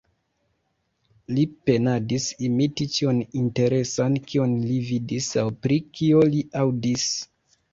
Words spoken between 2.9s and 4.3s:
ĉion interesan,